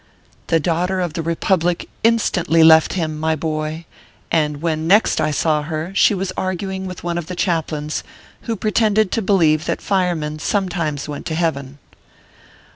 The 0.47 0.59
daughter 0.59 0.99
of 0.99 1.13
the 1.13 1.21
Kepublic 1.21 1.87
instantly 2.03 2.63
left 2.63 2.93
him, 2.93 3.19
my 3.19 3.35
boy; 3.35 3.85
and 4.31 4.59
when 4.59 4.87
next 4.87 5.21
I 5.21 5.29
saw 5.29 5.61
her, 5.61 5.91
she 5.93 6.15
was 6.15 6.33
arguing 6.35 6.87
with 6.87 7.03
one 7.03 7.19
of 7.19 7.27
the 7.27 7.35
chaplains, 7.35 8.03
who 8.45 8.55
pretended 8.55 9.11
to 9.11 9.21
believe 9.21 9.65
that 9.65 9.79
firemen 9.79 10.39
sometimes 10.39 11.07
went 11.07 11.27
to 11.27 11.35
Heaven. 11.35 11.77